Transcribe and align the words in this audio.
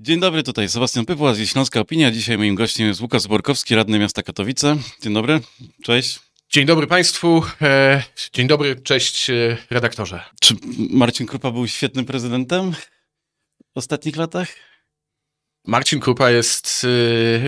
Dzień 0.00 0.20
dobry, 0.20 0.42
tutaj 0.42 0.68
Sebastian 0.68 1.06
Pypła 1.06 1.34
z 1.34 1.38
Śląska 1.38 1.80
Opinia. 1.80 2.10
Dzisiaj 2.10 2.38
moim 2.38 2.54
gościem 2.54 2.86
jest 2.86 3.00
Łukasz 3.00 3.26
Borkowski, 3.26 3.74
radny 3.74 3.98
miasta 3.98 4.22
Katowice. 4.22 4.76
Dzień 5.02 5.14
dobry, 5.14 5.40
cześć. 5.82 6.20
Dzień 6.50 6.66
dobry 6.66 6.86
Państwu. 6.86 7.42
E, 7.62 8.02
dzień 8.32 8.46
dobry, 8.46 8.80
cześć 8.80 9.30
e, 9.30 9.56
redaktorze. 9.70 10.24
Czy 10.40 10.54
Marcin 10.90 11.26
Krupa 11.26 11.50
był 11.50 11.68
świetnym 11.68 12.04
prezydentem 12.04 12.72
w 13.74 13.78
ostatnich 13.78 14.16
latach? 14.16 14.48
Marcin 15.66 16.00
Krupa 16.00 16.30
jest 16.30 16.86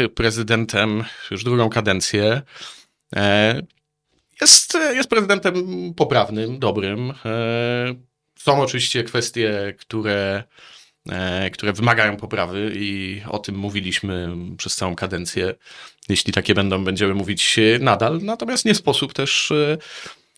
e, 0.05 0.09
prezydentem 0.09 1.05
już 1.31 1.45
drugą 1.45 1.69
kadencję. 1.69 2.43
Jest, 4.41 4.75
jest 4.95 5.11
prezydentem 5.11 5.55
poprawnym, 5.97 6.59
dobrym. 6.59 7.13
Są 8.39 8.61
oczywiście 8.61 9.05
kwestie, 9.05 9.75
które 9.79 10.45
które 11.53 11.73
wymagają 11.73 12.17
poprawy 12.17 12.73
i 12.75 13.23
o 13.29 13.39
tym 13.39 13.55
mówiliśmy 13.55 14.29
przez 14.57 14.77
całą 14.77 14.95
kadencję. 14.97 15.55
Jeśli 16.09 16.33
takie 16.33 16.55
będą, 16.55 16.85
będziemy 16.85 17.15
mówić 17.15 17.59
nadal. 17.81 18.19
Natomiast 18.23 18.65
nie 18.65 18.75
sposób 18.75 19.13
też 19.13 19.53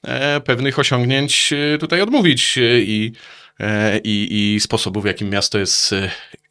e, 0.04 0.40
pewnych 0.40 0.78
osiągnięć 0.78 1.54
tutaj 1.80 2.00
odmówić 2.00 2.58
i, 2.58 3.12
e, 3.60 3.98
i, 3.98 4.54
i 4.54 4.60
sposobu, 4.60 5.00
w 5.00 5.06
jakim 5.06 5.30
miasto 5.30 5.58
jest 5.58 5.94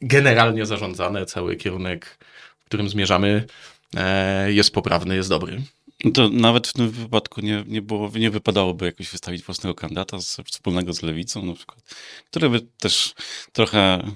generalnie 0.00 0.66
zarządzane, 0.66 1.26
cały 1.26 1.56
kierunek, 1.56 2.18
w 2.58 2.64
którym 2.64 2.88
zmierzamy, 2.88 3.44
jest 4.46 4.74
poprawny, 4.74 5.16
jest 5.16 5.28
dobry. 5.28 5.62
To 6.14 6.28
nawet 6.28 6.68
w 6.68 6.72
tym 6.72 6.90
wypadku 6.90 7.40
nie, 7.40 7.64
nie, 7.66 7.82
było, 7.82 8.10
nie 8.14 8.30
wypadałoby 8.30 8.86
jakoś 8.86 9.10
wystawić 9.10 9.42
własnego 9.42 9.74
kandydata 9.74 10.20
z, 10.20 10.36
wspólnego 10.46 10.92
z 10.92 11.02
lewicą 11.02 11.46
na 11.46 11.54
przykład, 11.54 11.78
który 12.30 12.50
by 12.50 12.60
też 12.60 13.14
trochę 13.52 14.10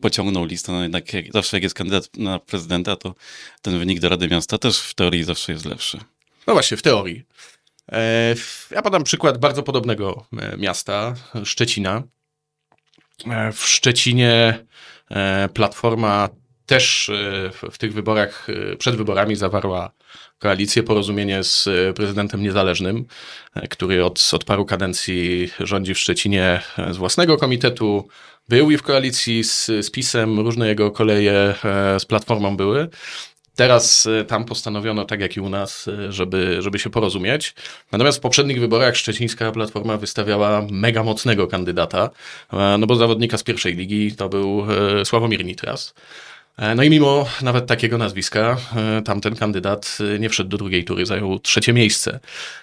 pociągnął 0.00 0.44
listę. 0.44 0.72
No 0.72 0.82
jednak 0.82 1.12
jak, 1.12 1.32
zawsze 1.32 1.56
jak 1.56 1.62
jest 1.62 1.74
kandydat 1.74 2.16
na 2.16 2.38
prezydenta, 2.38 2.96
to 2.96 3.14
ten 3.62 3.78
wynik 3.78 4.00
do 4.00 4.08
Rady 4.08 4.28
Miasta 4.28 4.58
też 4.58 4.78
w 4.78 4.94
teorii 4.94 5.24
zawsze 5.24 5.52
jest 5.52 5.64
lepszy. 5.64 5.98
No 6.46 6.52
właśnie, 6.52 6.76
w 6.76 6.82
teorii. 6.82 7.24
E, 7.92 8.34
ja 8.70 8.82
podam 8.82 9.04
przykład 9.04 9.38
bardzo 9.38 9.62
podobnego 9.62 10.26
e, 10.38 10.56
miasta, 10.56 11.14
Szczecina. 11.44 12.02
E, 13.26 13.52
w 13.52 13.66
Szczecinie 13.66 14.64
Platforma 15.54 16.28
też 16.66 17.10
w 17.70 17.78
tych 17.78 17.92
wyborach, 17.92 18.46
przed 18.78 18.96
wyborami 18.96 19.36
zawarła 19.36 19.90
koalicję, 20.38 20.82
porozumienie 20.82 21.44
z 21.44 21.66
e, 21.66 21.92
prezydentem 21.92 22.42
niezależnym, 22.42 23.04
e, 23.54 23.68
który 23.68 24.04
od, 24.04 24.30
od 24.32 24.44
paru 24.44 24.64
kadencji 24.64 25.50
rządzi 25.60 25.94
w 25.94 25.98
Szczecinie 25.98 26.60
e, 26.78 26.94
z 26.94 26.96
własnego 26.96 27.36
komitetu. 27.36 28.08
Był 28.48 28.70
i 28.70 28.76
w 28.76 28.82
koalicji 28.82 29.44
z, 29.44 29.66
z 29.66 29.90
PiSem, 29.90 30.40
różne 30.40 30.68
jego 30.68 30.90
koleje 30.90 31.54
z 31.98 32.04
Platformą 32.04 32.56
były. 32.56 32.88
Teraz 33.56 34.08
tam 34.28 34.44
postanowiono, 34.44 35.04
tak 35.04 35.20
jak 35.20 35.36
i 35.36 35.40
u 35.40 35.48
nas, 35.48 35.90
żeby, 36.08 36.62
żeby 36.62 36.78
się 36.78 36.90
porozumieć. 36.90 37.54
Natomiast 37.92 38.18
w 38.18 38.20
poprzednich 38.20 38.60
wyborach 38.60 38.96
szczecińska 38.96 39.52
Platforma 39.52 39.96
wystawiała 39.96 40.66
mega 40.70 41.02
mocnego 41.02 41.46
kandydata, 41.46 42.10
no 42.78 42.86
bo 42.86 42.96
zawodnika 42.96 43.38
z 43.38 43.42
pierwszej 43.42 43.74
ligi 43.74 44.12
to 44.12 44.28
był 44.28 44.66
Sławomir 45.04 45.44
Nitras. 45.44 45.94
E, 46.58 46.74
no 46.74 46.82
i 46.82 46.90
mimo 46.90 47.26
nawet 47.42 47.66
takiego 47.66 47.98
nazwiska, 47.98 48.56
e, 48.76 49.02
tamten 49.02 49.36
kandydat 49.36 49.98
e, 50.14 50.18
nie 50.18 50.28
wszedł 50.28 50.50
do 50.50 50.56
drugiej 50.56 50.84
tury, 50.84 51.06
zajął 51.06 51.38
trzecie 51.38 51.72
miejsce. 51.72 52.20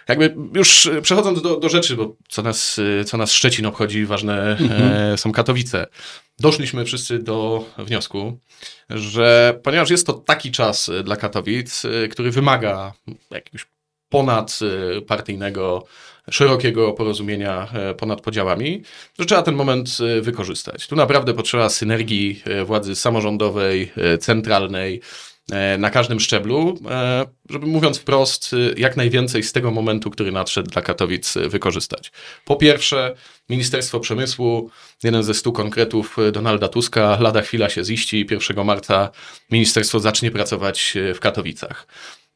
Jakby 0.07 0.35
już 0.53 0.89
przechodząc 1.01 1.41
do, 1.41 1.59
do 1.59 1.69
rzeczy, 1.69 1.95
bo 1.95 2.15
co 2.29 2.41
nas, 2.41 2.81
co 3.05 3.17
nas 3.17 3.31
Szczecin 3.31 3.65
obchodzi, 3.65 4.05
ważne 4.05 4.57
mhm. 4.59 5.17
są 5.17 5.31
Katowice. 5.31 5.87
Doszliśmy 6.39 6.85
wszyscy 6.85 7.19
do 7.19 7.65
wniosku, 7.77 8.39
że 8.89 9.59
ponieważ 9.63 9.89
jest 9.89 10.07
to 10.07 10.13
taki 10.13 10.51
czas 10.51 10.91
dla 11.03 11.15
Katowic, 11.15 11.83
który 12.11 12.31
wymaga 12.31 12.93
jakiegoś 13.31 13.65
ponadpartyjnego 14.09 15.85
szerokiego 16.31 16.93
porozumienia 16.93 17.67
e, 17.73 17.93
ponad 17.93 18.21
podziałami, 18.21 18.81
że 19.19 19.25
trzeba 19.25 19.41
ten 19.41 19.55
moment 19.55 19.89
e, 20.17 20.21
wykorzystać. 20.21 20.87
Tu 20.87 20.95
naprawdę 20.95 21.33
potrzeba 21.33 21.69
synergii 21.69 22.41
e, 22.45 22.65
władzy 22.65 22.95
samorządowej, 22.95 23.91
centralnej, 24.19 25.01
na 25.77 25.89
każdym 25.89 26.19
szczeblu, 26.19 26.79
żeby 27.49 27.67
mówiąc 27.67 27.97
wprost, 27.97 28.55
jak 28.77 28.97
najwięcej 28.97 29.43
z 29.43 29.51
tego 29.51 29.71
momentu, 29.71 30.11
który 30.11 30.31
nadszedł 30.31 30.71
dla 30.71 30.81
Katowic, 30.81 31.33
wykorzystać. 31.47 32.11
Po 32.45 32.55
pierwsze, 32.55 33.15
Ministerstwo 33.49 33.99
Przemysłu, 33.99 34.69
jeden 35.03 35.23
ze 35.23 35.33
stu 35.33 35.53
konkretów 35.53 36.17
Donalda 36.31 36.67
Tuska, 36.67 37.17
lada 37.19 37.41
chwila 37.41 37.69
się 37.69 37.83
ziści, 37.83 38.27
1 38.31 38.65
marca 38.65 39.09
ministerstwo 39.51 39.99
zacznie 39.99 40.31
pracować 40.31 40.93
w 41.15 41.19
Katowicach. 41.19 41.87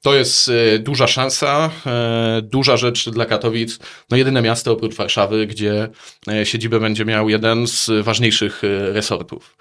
To 0.02 0.16
jest 0.16 0.50
e, 0.50 0.80
duża 0.80 1.08
szansa, 1.08 1.70
e, 1.86 2.42
duża 2.42 2.78
rzecz 2.78 3.10
dla 3.10 3.26
Katowic. 3.26 3.80
No 4.10 4.18
jedyne 4.18 4.42
miasto 4.42 4.72
oprócz 4.72 4.96
Warszawy, 4.96 5.48
gdzie 5.48 5.90
e, 6.28 6.46
siedzibę 6.46 6.80
będzie 6.80 7.06
miał 7.06 7.30
jeden 7.30 7.68
z 7.68 7.90
ważniejszych 8.04 8.62
resortów. 8.94 9.58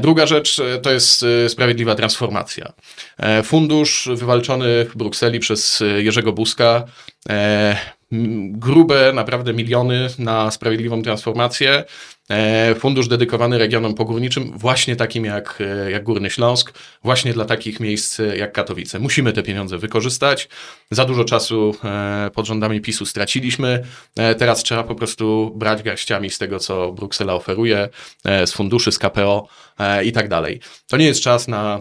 Druga 0.00 0.26
rzecz 0.26 0.60
to 0.82 0.92
jest 0.92 1.24
sprawiedliwa 1.48 1.94
transformacja. 1.94 2.72
Fundusz 3.44 4.08
wywalczony 4.14 4.84
w 4.84 4.96
Brukseli 4.96 5.40
przez 5.40 5.82
Jerzego 5.98 6.32
Buzka 6.32 6.84
grube 8.50 9.12
naprawdę 9.12 9.52
miliony 9.52 10.08
na 10.18 10.50
sprawiedliwą 10.50 11.02
transformację. 11.02 11.84
E, 12.30 12.74
fundusz 12.74 13.08
dedykowany 13.08 13.58
regionom 13.58 13.94
pogórniczym, 13.94 14.52
właśnie 14.58 14.96
takim 14.96 15.24
jak, 15.24 15.58
e, 15.60 15.90
jak 15.90 16.04
Górny 16.04 16.30
Śląsk, 16.30 16.72
właśnie 17.04 17.32
dla 17.32 17.44
takich 17.44 17.80
miejsc 17.80 18.20
e, 18.20 18.36
jak 18.36 18.52
Katowice. 18.52 18.98
Musimy 18.98 19.32
te 19.32 19.42
pieniądze 19.42 19.78
wykorzystać. 19.78 20.48
Za 20.90 21.04
dużo 21.04 21.24
czasu 21.24 21.74
pod 22.34 22.46
rządami 22.46 22.80
PiSu 22.80 23.06
straciliśmy. 23.06 23.82
Teraz 24.38 24.62
trzeba 24.62 24.84
po 24.84 24.94
prostu 24.94 25.52
brać 25.56 25.82
garściami 25.82 26.30
z 26.30 26.38
tego, 26.38 26.58
co 26.58 26.92
Bruksela 26.92 27.34
oferuje, 27.34 27.88
z 28.24 28.52
funduszy, 28.52 28.92
z 28.92 28.98
KPO 28.98 29.48
i 30.04 30.12
tak 30.12 30.28
dalej. 30.28 30.60
To 30.88 30.96
nie 30.96 31.06
jest 31.06 31.20
czas 31.20 31.48
na 31.48 31.80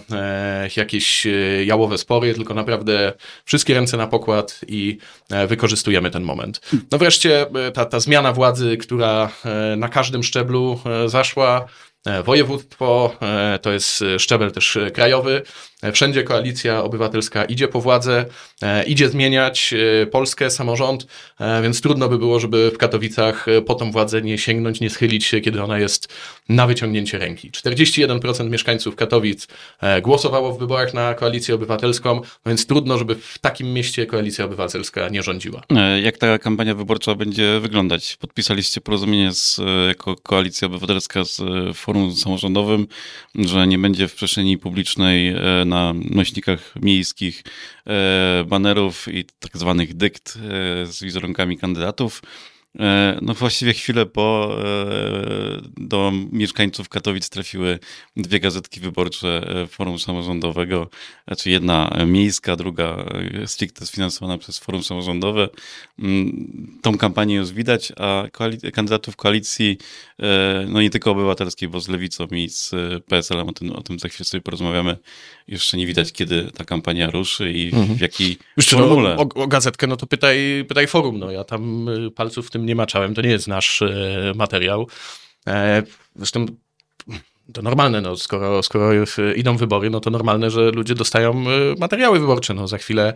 jakieś 0.78 1.28
jałowe 1.66 1.98
spory, 1.98 2.34
tylko 2.34 2.54
naprawdę 2.54 3.14
wszystkie 3.46 3.74
ręce 3.74 3.98
na 3.98 4.08
pokład 4.08 4.60
i 4.68 4.98
wykorzystujemy 5.48 6.12
ten 6.12 6.21
moment. 6.24 6.62
No 6.92 6.98
wreszcie 6.98 7.46
ta, 7.74 7.86
ta 7.86 8.00
zmiana 8.00 8.34
władzy, 8.34 8.78
która 8.78 9.30
na 9.78 9.90
każdym 9.90 10.24
szczeblu 10.24 10.80
e, 10.86 11.10
zaszła. 11.10 11.66
E, 12.06 12.24
województwo 12.24 13.16
e, 13.22 13.60
to 13.62 13.72
jest 13.72 14.04
szczebel 14.18 14.52
też 14.52 14.78
krajowy. 14.94 15.42
Wszędzie 15.94 16.24
koalicja 16.24 16.84
obywatelska 16.84 17.46
idzie 17.46 17.68
po 17.68 17.82
władzę, 17.82 18.26
idzie 18.88 19.10
zmieniać 19.10 19.74
Polskę, 20.12 20.50
samorząd, 20.50 21.08
więc 21.64 21.82
trudno 21.82 22.10
by 22.10 22.18
było, 22.18 22.40
żeby 22.40 22.72
w 22.72 22.78
Katowicach 22.78 23.46
po 23.66 23.76
tą 23.76 23.92
władzę 23.92 24.22
nie 24.22 24.38
sięgnąć, 24.38 24.82
nie 24.82 24.90
schylić 24.90 25.26
się, 25.26 25.42
kiedy 25.42 25.64
ona 25.64 25.80
jest 25.80 26.14
na 26.50 26.68
wyciągnięcie 26.68 27.18
ręki. 27.18 27.52
41% 27.52 28.50
mieszkańców 28.50 28.96
Katowic 28.96 29.48
głosowało 30.02 30.54
w 30.54 30.60
wyborach 30.60 30.94
na 30.94 31.14
koalicję 31.14 31.56
obywatelską, 31.56 32.22
więc 32.46 32.66
trudno, 32.66 32.98
żeby 32.98 33.16
w 33.16 33.40
takim 33.40 33.74
mieście 33.74 34.06
koalicja 34.06 34.46
obywatelska 34.46 35.10
nie 35.10 35.24
rządziła. 35.24 35.62
Jak 36.04 36.18
ta 36.18 36.40
kampania 36.40 36.76
wyborcza 36.76 37.16
będzie 37.16 37.60
wyglądać? 37.60 38.18
Podpisaliście 38.20 38.82
porozumienie 38.82 39.34
z, 39.34 39.62
jako 39.88 40.16
koalicja 40.16 40.66
obywatelska 40.66 41.24
z 41.24 41.42
forum 41.92 42.16
samorządowym, 42.16 42.88
że 43.36 43.68
nie 43.68 43.78
będzie 43.78 44.08
w 44.08 44.16
przestrzeni 44.16 44.58
publicznej 44.58 45.36
na 45.66 45.94
nośnikach 45.94 46.74
miejskich 46.82 47.44
e, 47.88 48.44
banerów 48.48 49.08
i 49.08 49.26
tak 49.40 49.58
zwanych 49.58 49.94
dykt 49.94 50.36
e, 50.36 50.40
z 50.86 51.04
wizerunkami 51.04 51.58
kandydatów. 51.58 52.22
E, 52.80 53.20
no 53.22 53.34
właściwie 53.34 53.74
chwilę 53.74 54.06
po 54.06 54.56
do 55.78 56.12
mieszkańców 56.32 56.90
Katowic 56.90 57.30
trafiły 57.30 57.80
dwie 58.18 58.40
gazetki 58.40 58.80
wyborcze 58.80 59.46
Forum 59.70 60.00
Samorządowego, 60.00 60.90
znaczy 61.28 61.50
jedna 61.50 61.98
miejska, 62.08 62.56
druga 62.56 63.06
stricte 63.46 63.86
sfinansowana 63.86 64.38
przez 64.38 64.58
Forum 64.58 64.84
Samorządowe. 64.84 65.50
Mm, 66.00 66.80
tą 66.82 66.98
kampanię 66.98 67.36
już 67.36 67.52
widać, 67.52 67.94
a 67.98 68.24
kandydatów 68.74 69.16
koalicji, 69.16 69.78
no 70.68 70.82
nie 70.82 70.90
tylko 70.90 71.12
obywatelskiej, 71.12 71.70
bo 71.70 71.80
z 71.80 71.88
Lewicą 71.88 72.28
i 72.28 72.50
z 72.50 72.72
PSL-em, 73.06 73.50
o 73.50 73.54
tym, 73.54 73.72
o 73.72 73.82
tym 73.82 74.00
za 74.00 74.08
chwilę 74.08 74.26
sobie 74.26 74.42
porozmawiamy, 74.42 74.98
jeszcze 75.48 75.78
nie 75.78 75.88
widać, 75.88 76.14
kiedy 76.14 76.52
ta 76.52 76.66
kampania 76.66 77.12
ruszy 77.12 77.52
i 77.52 77.68
mhm. 77.68 77.98
w 77.98 78.02
jakiej 78.02 78.38
Wiesz, 78.58 78.72
no, 78.72 78.78
formule. 78.78 79.16
No, 79.16 79.22
o, 79.22 79.44
o, 79.44 79.48
gazetkę, 79.48 79.88
no 79.88 79.98
to 79.98 80.08
pytaj, 80.08 80.66
pytaj 80.68 80.88
forum, 80.88 81.20
no 81.20 81.32
ja 81.32 81.44
tam 81.44 81.90
palców 82.16 82.48
w 82.48 82.52
tym 82.52 82.61
nie 82.66 82.76
maczałem, 82.76 83.14
to 83.14 83.22
nie 83.22 83.30
jest 83.30 83.48
nasz 83.48 83.82
e, 83.82 83.90
materiał. 84.36 84.88
E, 85.48 85.84
zresztą 86.16 86.46
to 87.54 87.62
normalne, 87.62 88.02
no, 88.02 88.18
skoro, 88.18 88.64
skoro 88.64 88.90
idą 89.36 89.58
wybory, 89.58 89.90
no 89.90 90.00
to 90.00 90.10
normalne, 90.10 90.52
że 90.52 90.72
ludzie 90.72 90.96
dostają 90.96 91.44
materiały 91.80 92.20
wyborcze. 92.20 92.54
No, 92.54 92.68
za 92.68 92.78
chwilę 92.78 93.14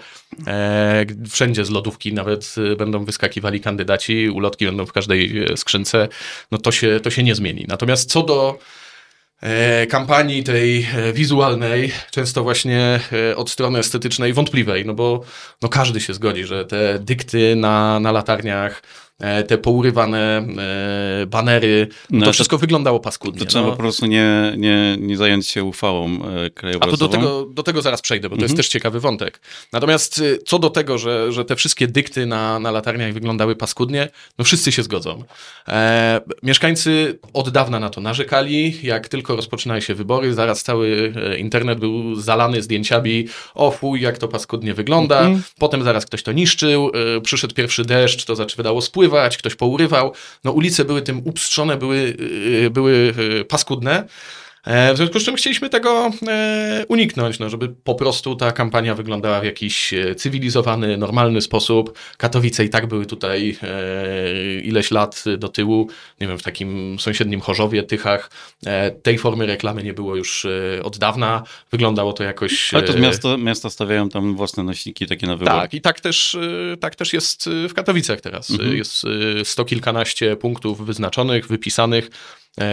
e, 0.47 1.06
wszędzie 1.30 1.65
z 1.65 1.69
lodówki 1.69 2.13
nawet 2.13 2.56
będą 2.77 3.06
wyskakiwali 3.06 3.62
kandydaci, 3.62 4.30
ulotki 4.30 4.65
będą 4.65 4.86
w 4.86 4.94
każdej 4.94 5.45
skrzynce, 5.56 6.07
no 6.51 6.57
to 6.57 6.71
się, 6.71 7.00
to 7.03 7.09
się 7.09 7.24
nie 7.24 7.36
zmieni. 7.36 7.65
Natomiast 7.68 8.12
co 8.12 8.24
do 8.24 8.59
e, 9.42 9.88
kampanii 9.88 10.44
tej 10.44 10.88
e, 10.95 11.13
wizualnej, 11.13 11.92
często 12.12 12.44
właśnie 12.44 13.00
e, 13.31 13.36
od 13.36 13.50
strony 13.50 13.80
estetycznej 13.80 14.33
wątpliwej, 14.33 14.86
no 14.86 14.94
bo 14.94 15.24
no 15.62 15.69
każdy 15.69 16.01
się 16.01 16.13
zgodzi, 16.13 16.44
że 16.44 16.65
te 16.65 17.00
dykty 17.00 17.56
na, 17.56 18.00
na 18.00 18.12
latarniach, 18.12 18.81
e, 18.81 19.05
te 19.47 19.57
pourywane 19.57 20.47
e, 21.21 21.25
banery, 21.25 21.88
No, 22.09 22.19
to 22.19 22.25
to- 22.25 22.33
wszystko 22.33 22.57
wyglądało 22.57 23.00
paskudnie. 23.00 23.39
To 23.39 23.45
trzeba 23.45 23.65
no. 23.65 23.71
po 23.71 23.77
prostu 23.77 24.06
nie, 24.06 24.53
nie, 24.57 24.97
nie 25.00 25.17
zająć 25.17 25.47
się 25.47 25.63
uchwałą 25.63 26.09
e, 26.09 26.45
A 26.45 26.50
krajobrazową. 26.50 26.97
to 26.97 27.07
do 27.07 27.17
tego, 27.17 27.45
do 27.53 27.63
tego 27.63 27.81
zaraz 27.81 28.01
przejdę, 28.01 28.29
bo 28.29 28.35
to 28.35 28.41
jest 28.41 28.51
Mhm. 28.51 28.57
też 28.57 28.67
ciekawy 28.67 29.00
wątek. 29.00 29.41
Natomiast 29.73 30.17
y, 30.17 30.39
co 30.45 30.59
do 30.59 30.69
tego, 30.69 30.97
że, 30.97 31.31
że 31.31 31.45
te 31.45 31.56
wszystkie 31.56 31.88
dykty 31.88 32.25
na, 32.25 32.59
na 32.59 32.71
latarniach 32.71 33.13
wyglądały 33.13 33.56
paskudnie, 33.56 34.09
no 34.38 34.45
wszyscy 34.45 34.71
się 34.71 34.83
zgodzą. 34.83 35.23
E, 35.68 36.21
mieszkańcy 36.44 37.19
od 37.33 37.50
dawna 37.50 37.79
na 37.79 37.89
to 37.89 38.01
narzekali. 38.01 38.79
Jak 38.83 39.07
tylko 39.09 39.35
rozpoczynały 39.35 39.81
się 39.81 39.95
wybory, 39.95 40.33
zaraz 40.33 40.63
cały 40.63 41.13
e, 41.29 41.38
internet 41.38 41.79
był 41.79 42.15
zalany 42.15 42.61
zdjęciami 42.61 43.27
o 43.53 43.71
fuj, 43.71 44.01
jak 44.01 44.18
to 44.18 44.27
paskudnie 44.27 44.73
wygląda. 44.73 45.19
Mhm. 45.19 45.44
Potem 45.59 45.83
zaraz 45.83 46.06
ktoś 46.06 46.23
to 46.23 46.31
niszczył, 46.31 46.91
e, 47.18 47.21
przyszedł 47.21 47.53
pierwszy 47.53 47.85
deszcz, 47.85 48.25
to 48.25 48.35
zaczynało 48.35 48.81
spływać, 48.81 49.05
ktoś 49.38 49.56
pourywał. 49.56 50.13
No 50.44 50.52
ulice 50.52 50.86
były 50.86 51.02
tym 51.02 51.22
upstrzone, 51.25 51.78
były, 51.78 52.18
e, 52.66 52.69
były 52.69 53.13
e, 53.42 53.46
paskudne. 53.46 54.07
E, 54.65 54.94
W 54.94 54.97
związku 54.97 55.19
z 55.19 55.23
czym 55.23 55.35
chcieliśmy 55.35 55.69
tego 55.69 56.12
e, 56.27 56.85
uniknąć, 56.88 57.39
no, 57.39 57.50
żeby 57.50 57.69
po 57.83 57.95
prostu 57.95 58.35
ta 58.35 58.51
kampania 58.51 58.95
wyglądała 58.95 59.41
w 59.41 59.45
jakiś 59.45 59.94
e, 59.94 60.15
cywilizowany, 60.15 60.97
normalny 60.97 61.41
sposób. 61.41 61.97
Katowice 62.17 62.65
i 62.65 62.69
tak 62.69 62.88
były 62.88 63.06
tutaj 63.06 63.57
ileś 64.63 64.91
lat 64.91 65.23
do 65.38 65.47
tyłu, 65.47 65.89
nie 66.21 66.27
wiem, 66.27 66.38
w 66.38 66.44
takim 66.44 67.00
sąsiednim 67.00 67.41
Chorzowie, 67.41 67.83
Tychach. 67.83 68.31
Tej 69.03 69.17
formy 69.17 69.45
reklamy 69.45 69.83
nie 69.83 69.94
było 69.94 70.15
już 70.15 70.47
od 70.83 70.97
dawna. 70.97 71.44
Wyglądało 71.71 72.13
to 72.13 72.23
jakoś... 72.23 72.73
Ale 72.73 72.83
to 72.83 73.00
miasto, 73.00 73.38
miasta 73.38 73.69
stawiają 73.69 74.09
tam 74.09 74.35
własne 74.35 74.63
nośniki 74.63 75.07
takie 75.07 75.27
na 75.27 75.35
wybór. 75.35 75.53
tak, 75.53 75.73
i 75.73 75.81
tak 75.81 76.01
też, 76.01 76.38
tak 76.79 76.95
też 76.95 77.13
jest 77.13 77.50
w 77.69 77.73
Katowicach 77.73 78.21
teraz. 78.21 78.51
Mhm. 78.51 78.77
Jest 78.77 79.03
sto 79.44 79.65
kilkanaście 79.65 80.35
punktów 80.35 80.85
wyznaczonych, 80.85 81.47
wypisanych, 81.47 82.09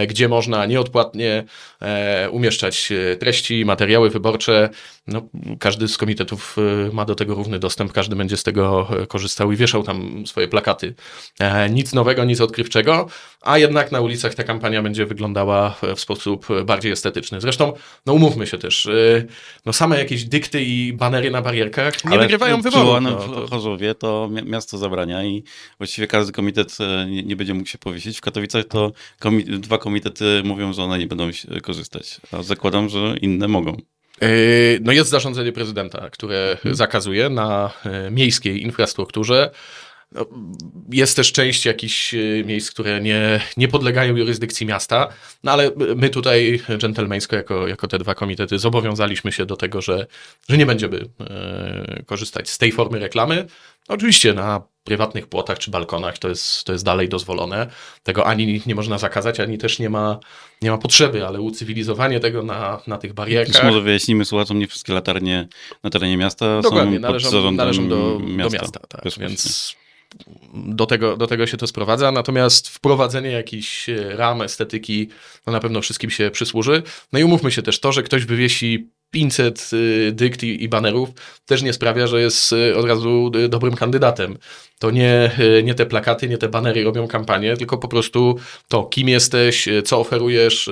gdzie 0.07 0.27
można 0.29 0.65
nieodpłatnie 0.65 1.43
e, 1.81 2.29
umieszczać 2.31 2.89
e, 2.91 3.15
treści, 3.15 3.65
materiały 3.65 4.09
wyborcze. 4.09 4.69
No, 5.07 5.21
każdy 5.59 5.87
z 5.87 5.97
komitetów 5.97 6.55
e, 6.89 6.93
ma 6.93 7.05
do 7.05 7.15
tego 7.15 7.35
równy 7.35 7.59
dostęp, 7.59 7.91
każdy 7.93 8.15
będzie 8.15 8.37
z 8.37 8.43
tego 8.43 8.87
e, 9.01 9.07
korzystał 9.07 9.51
i 9.51 9.55
wieszał 9.55 9.83
tam 9.83 10.27
swoje 10.27 10.47
plakaty. 10.47 10.93
E, 11.39 11.69
Nic 11.69 11.93
nowego, 11.93 12.23
nic 12.23 12.41
odkrywczego, 12.41 13.07
a 13.41 13.57
jednak 13.57 13.91
na 13.91 14.01
ulicach 14.01 14.33
ta 14.35 14.43
kampania 14.43 14.81
będzie 14.81 15.05
wyglądała 15.05 15.75
w 15.95 15.99
sposób 15.99 16.47
bardziej 16.65 16.91
estetyczny. 16.91 17.41
Zresztą, 17.41 17.73
no 18.05 18.13
umówmy 18.13 18.47
się 18.47 18.57
też, 18.57 18.85
e, 18.85 18.91
no 19.65 19.73
same 19.73 19.97
jakieś 19.99 20.23
dykty 20.23 20.63
i 20.63 20.93
banery 20.93 21.31
na 21.31 21.41
barierkach 21.41 22.05
nie 22.05 22.11
Ale 22.11 22.21
wygrywają 22.21 22.61
wyborów. 22.61 23.01
No, 23.01 23.17
w 23.47 23.49
Chorzowie 23.49 23.95
to 23.95 24.29
mi- 24.31 24.43
miasto 24.51 24.77
zabrania 24.77 25.23
i 25.23 25.43
właściwie 25.77 26.07
każdy 26.07 26.31
komitet 26.33 26.77
e, 26.79 27.05
nie, 27.05 27.23
nie 27.23 27.35
będzie 27.35 27.53
mógł 27.53 27.69
się 27.69 27.77
powiesić. 27.77 28.17
W 28.17 28.21
Katowicach 28.21 28.65
to 28.65 28.91
komi 29.19 29.43
dwa 29.73 29.83
komitety 29.83 30.41
mówią, 30.45 30.73
że 30.73 30.83
one 30.83 30.99
nie 30.99 31.07
będą 31.07 31.29
korzystać. 31.61 32.21
A 32.31 32.43
zakładam, 32.43 32.89
że 32.89 33.15
inne 33.21 33.47
mogą. 33.47 33.77
Yy, 34.21 34.27
No 34.81 34.91
jest 34.91 35.09
zarządzenie 35.09 35.51
prezydenta, 35.51 36.09
które 36.09 36.57
zakazuje 36.71 37.29
na 37.29 37.71
e, 37.85 38.11
miejskiej 38.11 38.61
infrastrukturze. 38.63 39.51
No, 40.15 40.25
Jest 40.91 41.15
też 41.15 41.31
część 41.31 41.65
jakichś 41.65 42.13
e, 42.13 42.17
miejsc, 42.45 42.71
które 42.71 43.01
nie, 43.01 43.39
nie 43.57 43.67
podlegają 43.67 44.15
jurysdykcji 44.15 44.65
miasta, 44.65 45.07
no 45.43 45.51
ale 45.51 45.71
my 45.95 46.09
tutaj 46.09 46.61
dżentelmeńsko, 46.77 47.35
jako, 47.35 47.67
jako 47.67 47.87
te 47.87 47.99
dwa 47.99 48.15
komitety, 48.15 48.59
zobowiązaliśmy 48.59 49.31
się 49.31 49.45
do 49.45 49.55
tego, 49.55 49.81
że, 49.81 50.07
że 50.49 50.57
nie 50.57 50.65
będziemy 50.65 51.05
e, 51.19 52.03
korzystać 52.05 52.49
z 52.49 52.57
tej 52.57 52.71
formy 52.71 52.99
reklamy. 52.99 53.45
Oczywiście 53.87 54.33
na 54.33 54.61
prywatnych 54.83 55.27
płotach 55.27 55.59
czy 55.59 55.71
balkonach 55.71 56.17
to 56.17 56.29
jest, 56.29 56.63
to 56.63 56.73
jest 56.73 56.85
dalej 56.85 57.09
dozwolone. 57.09 57.67
Tego 58.03 58.25
ani 58.25 58.61
nie 58.65 58.75
można 58.75 58.97
zakazać, 58.97 59.39
ani 59.39 59.57
też 59.57 59.79
nie 59.79 59.89
ma, 59.89 60.19
nie 60.61 60.71
ma 60.71 60.77
potrzeby, 60.77 61.25
ale 61.27 61.41
ucywilizowanie 61.41 62.19
tego 62.19 62.43
na, 62.43 62.81
na 62.87 62.97
tych 62.97 63.11
Też 63.11 63.15
barierkach. 63.15 63.63
może 63.63 63.81
wyjaśnimy 63.81 64.25
słuchaczom, 64.25 64.59
nie 64.59 64.67
wszystkie 64.67 64.93
latarnie 64.93 65.47
na 65.83 65.89
terenie 65.89 66.17
miasta 66.17 66.61
Dokładnie, 66.61 66.95
są 66.95 67.01
pod 67.01 67.01
należą, 67.01 67.29
zarządem 67.29 67.55
należą 67.55 67.89
do 67.89 68.19
miasta. 68.19 68.57
do 68.57 68.63
miasta 68.63 68.79
tak, 68.89 69.01
więc 69.19 69.75
do 70.53 70.85
tego, 70.85 71.17
do 71.17 71.27
tego 71.27 71.47
się 71.47 71.57
to 71.57 71.67
sprowadza. 71.67 72.11
Natomiast 72.11 72.69
wprowadzenie 72.69 73.31
jakichś 73.31 73.89
e, 73.89 74.15
ram, 74.15 74.41
estetyki, 74.41 75.09
no 75.47 75.53
na 75.53 75.59
pewno 75.59 75.81
wszystkim 75.81 76.09
się 76.09 76.31
przysłuży. 76.31 76.83
No 77.13 77.19
i 77.19 77.23
umówmy 77.23 77.51
się 77.51 77.61
też, 77.61 77.79
to, 77.79 77.91
że 77.91 78.03
ktoś 78.03 78.25
wywiesi 78.25 78.89
500 79.11 79.69
y, 79.73 80.11
dykt 80.11 80.43
i, 80.43 80.63
i 80.63 80.69
banerów, 80.69 81.09
też 81.45 81.61
nie 81.61 81.73
sprawia, 81.73 82.07
że 82.07 82.21
jest 82.21 82.53
y, 82.53 82.75
od 82.75 82.85
razu 82.85 83.31
dobrym 83.49 83.75
kandydatem. 83.75 84.37
To 84.79 84.91
nie, 84.91 85.31
nie 85.63 85.73
te 85.73 85.85
plakaty, 85.85 86.29
nie 86.29 86.37
te 86.37 86.49
banery 86.49 86.83
robią 86.83 87.07
kampanię, 87.07 87.57
tylko 87.57 87.77
po 87.77 87.87
prostu 87.87 88.39
to, 88.67 88.83
kim 88.83 89.09
jesteś, 89.09 89.69
co 89.85 89.99
oferujesz, 89.99 90.69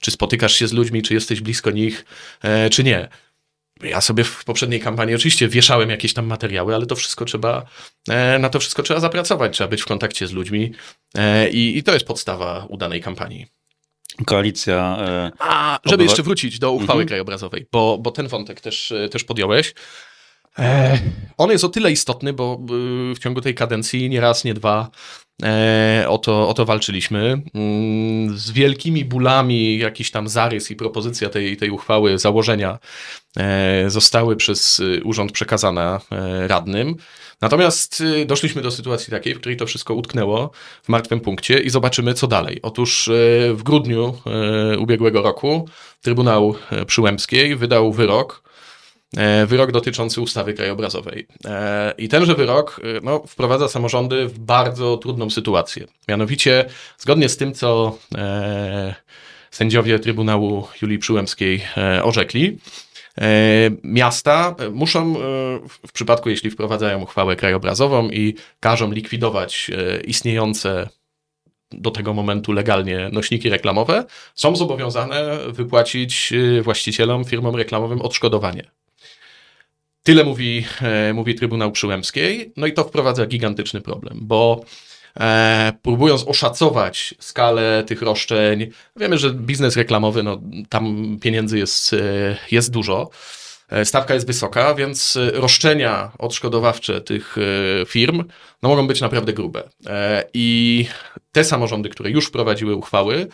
czy 0.00 0.10
spotykasz 0.10 0.54
się 0.54 0.66
z 0.66 0.72
ludźmi, 0.72 1.02
czy 1.02 1.14
jesteś 1.14 1.40
blisko 1.40 1.70
nich, 1.70 2.04
e, 2.42 2.70
czy 2.70 2.84
nie. 2.84 3.08
Ja 3.82 4.00
sobie 4.00 4.24
w 4.24 4.44
poprzedniej 4.44 4.80
kampanii 4.80 5.14
oczywiście 5.14 5.48
wieszałem 5.48 5.90
jakieś 5.90 6.14
tam 6.14 6.26
materiały, 6.26 6.74
ale 6.74 6.86
to 6.86 6.96
wszystko 6.96 7.24
trzeba, 7.24 7.64
e, 8.08 8.38
na 8.38 8.48
to 8.48 8.60
wszystko 8.60 8.82
trzeba 8.82 9.00
zapracować, 9.00 9.52
trzeba 9.52 9.68
być 9.68 9.82
w 9.82 9.86
kontakcie 9.86 10.26
z 10.26 10.32
ludźmi 10.32 10.72
e, 11.14 11.50
i, 11.50 11.78
i 11.78 11.82
to 11.82 11.92
jest 11.92 12.06
podstawa 12.06 12.66
udanej 12.68 13.00
kampanii. 13.00 13.46
Koalicja 14.26 14.96
e, 15.00 15.32
A 15.38 15.78
żeby 15.84 16.04
jeszcze 16.04 16.22
wrócić 16.22 16.58
do 16.58 16.72
uchwały 16.72 16.92
Mhm. 16.92 17.08
krajobrazowej, 17.08 17.66
bo, 17.72 17.98
bo 17.98 18.10
ten 18.10 18.28
wątek 18.28 18.60
też, 18.60 18.92
też 19.10 19.24
podjąłeś. 19.24 19.74
E, 20.58 20.98
on 21.36 21.50
jest 21.50 21.64
o 21.64 21.68
tyle 21.68 21.92
istotny, 21.92 22.32
bo 22.32 22.60
y, 23.12 23.14
w 23.14 23.18
ciągu 23.18 23.40
tej 23.40 23.54
kadencji 23.54 24.08
nie 24.08 24.20
raz, 24.20 24.44
nie 24.44 24.54
dwa 24.54 24.90
e, 25.42 26.04
o, 26.08 26.18
to, 26.18 26.48
o 26.48 26.54
to 26.54 26.64
walczyliśmy. 26.64 27.42
Mm, 27.54 28.38
Z 28.38 28.50
wielkimi 28.50 29.04
bólami 29.04 29.78
jakiś 29.78 30.10
tam 30.10 30.28
zarys 30.28 30.70
i 30.70 30.76
propozycja 30.76 31.28
tej, 31.28 31.56
tej 31.56 31.70
uchwały, 31.70 32.18
założenia 32.18 32.78
e, 33.36 33.90
zostały 33.90 34.36
przez 34.36 34.80
y, 34.80 35.00
urząd 35.04 35.32
przekazane 35.32 35.98
radnym. 36.46 36.96
Natomiast 37.40 38.00
y, 38.00 38.26
doszliśmy 38.26 38.62
do 38.62 38.70
sytuacji 38.70 39.10
takiej, 39.10 39.34
w 39.34 39.40
której 39.40 39.56
to 39.56 39.66
wszystko 39.66 39.94
utknęło 39.94 40.50
w 40.82 40.88
martwym 40.88 41.20
punkcie 41.20 41.58
i 41.58 41.70
zobaczymy, 41.70 42.14
co 42.14 42.26
dalej. 42.26 42.58
Otóż 42.62 43.08
e, 43.08 43.12
w 43.54 43.62
grudniu 43.62 44.14
e, 44.26 44.78
ubiegłego 44.78 45.22
roku 45.22 45.68
Trybunał 46.00 46.54
e, 46.70 46.84
Przyłębskiej 46.84 47.56
wydał 47.56 47.92
wyrok, 47.92 48.49
wyrok 49.46 49.72
dotyczący 49.72 50.20
ustawy 50.20 50.54
krajobrazowej. 50.54 51.26
E, 51.44 51.94
I 51.98 52.08
tenże 52.08 52.34
wyrok 52.34 52.80
e, 52.84 53.00
no, 53.02 53.22
wprowadza 53.26 53.68
samorządy 53.68 54.26
w 54.26 54.38
bardzo 54.38 54.96
trudną 54.96 55.30
sytuację. 55.30 55.86
Mianowicie, 56.08 56.64
zgodnie 56.98 57.28
z 57.28 57.36
tym, 57.36 57.54
co 57.54 57.98
e, 58.18 58.94
sędziowie 59.50 59.98
Trybunału 59.98 60.66
Julii 60.82 60.98
Przyłębskiej 60.98 61.62
e, 61.76 62.04
orzekli, 62.04 62.58
E, 63.20 63.70
Miasta 63.84 64.54
e, 64.58 64.68
muszą, 64.70 65.00
e, 65.00 65.20
w- 65.68 65.92
przypadku 65.92 66.30
jeśli 66.30 66.50
wprowadzają 66.50 67.02
uchwałę 67.02 67.36
krajobrazową 67.36 68.08
i 68.10 68.34
każą 68.60 68.92
likwidować 68.92 69.70
e, 69.74 70.00
istniejące 70.00 70.88
do 71.72 71.90
tego 71.90 72.14
momentu 72.14 72.52
legalnie 72.52 73.08
nośniki 73.12 73.50
reklamowe, 73.50 74.04
są 74.34 74.56
zobowiązane 74.56 75.38
wypłacić 75.48 76.32
e, 76.32 76.62
właścicielom, 76.62 77.24
firmom 77.24 77.56
reklamowym 77.56 78.00
odszkodowanie. 78.00 78.70
Tyle 80.02 80.24
mówi, 80.24 80.64
e, 80.82 81.12
mówi 81.12 81.34
Trybunał 81.34 81.72
Przyłębskiej, 81.72 82.52
no 82.56 82.66
i 82.66 82.72
to 82.72 82.84
wprowadza 82.84 83.26
gigantyczny 83.26 83.80
problem, 83.80 84.18
bo 84.22 84.64
e, 85.20 85.72
próbując 85.82 86.24
oszacować 86.24 87.14
skalę 87.18 87.84
tych 87.86 88.02
roszczeń, 88.02 88.70
wiemy, 88.96 89.18
że 89.18 89.30
biznes 89.34 89.76
reklamowy, 89.76 90.22
no 90.22 90.40
tam 90.68 91.16
pieniędzy 91.22 91.58
jest, 91.58 91.92
e, 91.92 91.96
jest 92.50 92.70
dużo, 92.70 93.10
e, 93.68 93.84
stawka 93.84 94.14
jest 94.14 94.26
wysoka, 94.26 94.74
więc 94.74 95.18
roszczenia 95.32 96.12
odszkodowawcze 96.18 97.00
tych 97.00 97.36
firm 97.86 98.24
no, 98.62 98.68
mogą 98.68 98.86
być 98.86 99.00
naprawdę 99.00 99.32
grube. 99.32 99.62
I 100.34 100.86
te 101.32 101.44
samorządy, 101.44 101.88
które 101.88 102.10
już 102.10 102.26
wprowadziły 102.26 102.76
uchwały, 102.76 103.28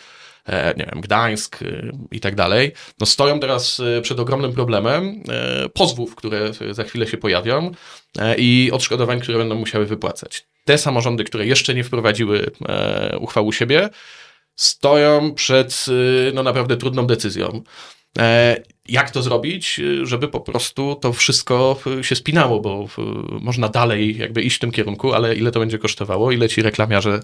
nie 0.77 0.85
wiem, 0.91 1.01
Gdańsk 1.01 1.61
e, 1.61 1.91
i 2.11 2.19
tak 2.19 2.35
dalej, 2.35 2.71
no 2.99 3.05
stoją 3.05 3.39
teraz 3.39 3.79
e, 3.79 4.01
przed 4.01 4.19
ogromnym 4.19 4.53
problemem 4.53 5.23
e, 5.29 5.69
pozwów, 5.69 6.15
które 6.15 6.51
za 6.71 6.83
chwilę 6.83 7.07
się 7.07 7.17
pojawią 7.17 7.71
e, 8.19 8.35
i 8.37 8.71
odszkodowań, 8.71 9.19
które 9.19 9.37
będą 9.37 9.55
musiały 9.55 9.85
wypłacać. 9.85 10.47
Te 10.65 10.77
samorządy, 10.77 11.23
które 11.23 11.45
jeszcze 11.45 11.73
nie 11.73 11.83
wprowadziły 11.83 12.51
e, 12.69 13.17
uchwał 13.19 13.45
u 13.45 13.51
siebie, 13.51 13.89
stoją 14.55 15.33
przed 15.33 15.85
e, 16.29 16.31
no, 16.33 16.43
naprawdę 16.43 16.77
trudną 16.77 17.07
decyzją. 17.07 17.61
E, 18.87 18.91
jak 18.91 19.11
to 19.11 19.21
zrobić, 19.21 19.81
żeby 20.03 20.27
po 20.27 20.39
prostu 20.39 20.95
to 20.95 21.13
wszystko 21.13 21.79
się 22.01 22.15
spinało, 22.15 22.59
bo 22.59 22.87
można 23.41 23.69
dalej 23.69 24.17
jakby 24.17 24.41
iść 24.41 24.55
w 24.55 24.59
tym 24.59 24.71
kierunku, 24.71 25.13
ale 25.13 25.35
ile 25.35 25.51
to 25.51 25.59
będzie 25.59 25.79
kosztowało, 25.79 26.31
ile 26.31 26.49
ci 26.49 26.61
reklamiarze 26.61 27.19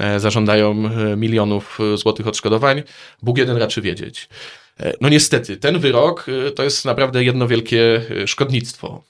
e, 0.00 0.20
zażądają 0.20 0.70
e, 0.86 1.16
milionów 1.16 1.78
złotych 1.94 2.26
odszkodowań, 2.26 2.82
Bóg 3.22 3.38
jeden 3.38 3.56
raczy 3.56 3.82
wiedzieć. 3.82 4.28
E, 4.80 4.92
no 5.00 5.08
niestety, 5.08 5.56
ten 5.56 5.78
wyrok 5.78 6.26
to 6.54 6.62
jest 6.62 6.84
naprawdę 6.84 7.24
jedno 7.24 7.48
wielkie 7.48 8.02
szkodnictwo. 8.26 9.04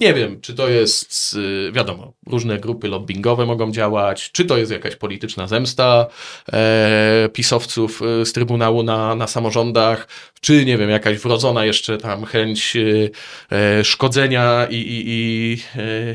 Nie 0.00 0.14
wiem, 0.14 0.40
czy 0.40 0.54
to 0.54 0.68
jest, 0.68 1.34
y, 1.68 1.72
wiadomo, 1.72 2.12
różne 2.26 2.58
grupy 2.58 2.88
lobbyingowe 2.88 3.46
mogą 3.46 3.72
działać, 3.72 4.30
czy 4.32 4.44
to 4.44 4.58
jest 4.58 4.72
jakaś 4.72 4.96
polityczna 4.96 5.46
zemsta 5.46 6.06
e, 6.52 7.28
pisowców 7.32 8.02
y, 8.02 8.26
z 8.26 8.32
Trybunału 8.32 8.82
na, 8.82 9.14
na 9.14 9.26
samorządach, 9.26 10.08
czy 10.40 10.64
nie 10.64 10.78
wiem, 10.78 10.90
jakaś 10.90 11.18
wrodzona 11.18 11.64
jeszcze 11.64 11.98
tam 11.98 12.24
chęć 12.24 12.76
y, 12.76 13.10
e, 13.52 13.84
szkodzenia 13.84 14.66
i, 14.70 14.76
i, 14.76 15.02
i, 15.06 15.58
e, 15.80 16.14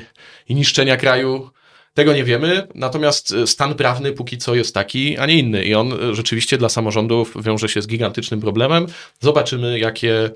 i 0.49 0.55
niszczenia 0.55 0.97
kraju. 0.97 1.49
Tego 1.93 2.13
nie 2.13 2.23
wiemy, 2.23 2.67
natomiast 2.75 3.35
stan 3.45 3.75
prawny 3.75 4.13
póki 4.13 4.37
co 4.37 4.55
jest 4.55 4.73
taki, 4.73 5.17
a 5.17 5.25
nie 5.25 5.39
inny. 5.39 5.65
I 5.65 5.75
on 5.75 5.93
rzeczywiście 6.11 6.57
dla 6.57 6.69
samorządów 6.69 7.33
wiąże 7.43 7.69
się 7.69 7.81
z 7.81 7.87
gigantycznym 7.87 8.41
problemem. 8.41 8.85
Zobaczymy, 9.19 9.79
jakie 9.79 10.31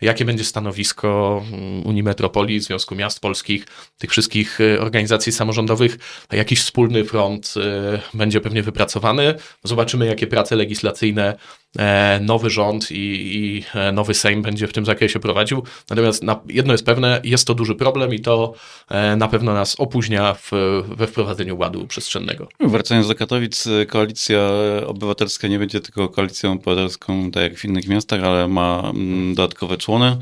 jakie 0.00 0.24
będzie 0.24 0.44
stanowisko 0.44 1.42
mm, 1.52 1.86
Unii 1.86 2.02
Metropolii, 2.02 2.60
Związku 2.60 2.94
Miast 2.94 3.20
Polskich, 3.20 3.66
tych 3.98 4.10
wszystkich 4.10 4.60
y, 4.60 4.80
organizacji 4.80 5.32
samorządowych. 5.32 5.98
Jakiś 6.32 6.60
wspólny 6.60 7.04
front 7.04 7.54
y, 7.56 8.16
będzie 8.16 8.40
pewnie 8.40 8.62
wypracowany. 8.62 9.34
Zobaczymy, 9.64 10.06
jakie 10.06 10.26
prace 10.26 10.56
legislacyjne 10.56 11.36
E, 11.78 12.20
nowy 12.22 12.50
rząd 12.50 12.90
i, 12.90 12.96
i, 12.96 13.64
e, 13.74 13.92
nowy 13.92 14.14
Sejm 14.14 14.42
będzie 14.42 14.66
w 14.66 14.72
tym 14.72 14.86
zakresie 14.86 15.20
prowadził. 15.20 15.62
Natomiast 15.90 16.22
na, 16.22 16.40
jedno 16.48 16.74
jest 16.74 16.86
pewne, 16.86 17.20
jest 17.24 17.46
to 17.46 17.54
duży 17.54 17.74
problem 17.74 18.14
i 18.14 18.20
to 18.20 18.54
e, 18.88 19.16
na 19.16 19.28
pewno 19.28 19.54
nas 19.54 19.80
opóźnia 19.80 20.34
w, 20.34 20.50
we 20.96 21.06
wprowadzeniu 21.06 21.58
ładu 21.58 21.86
przestrzennego. 21.86 22.48
Wracając 22.60 23.08
do 23.08 23.14
Katowic, 23.14 23.64
koalicja 23.88 24.50
obywatelska 24.86 25.48
nie 25.48 25.58
będzie 25.58 25.80
tylko 25.80 26.08
koalicją 26.08 26.52
obywatelską, 26.52 27.30
tak 27.30 27.42
jak 27.42 27.58
w 27.58 27.64
innych 27.64 27.88
miastach, 27.88 28.24
ale 28.24 28.48
ma 28.48 28.92
mm, 28.94 29.34
dodatkowe 29.34 29.76
człony, 29.88 30.16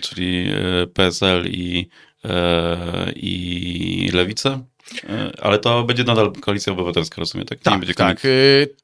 czyli 0.00 0.46
PSL 0.94 1.46
i, 1.50 1.88
i 3.16 4.10
Lewicę. 4.12 4.64
E, 5.08 5.32
ale 5.40 5.58
to 5.58 5.82
będzie 5.82 6.04
nadal 6.04 6.32
koalicja 6.32 6.72
obywatelska, 6.72 7.16
rozumiem, 7.20 7.46
tak? 7.46 7.58
Tak, 7.58 7.74
nie 7.74 7.80
będzie 7.80 7.94
tak. 7.94 8.22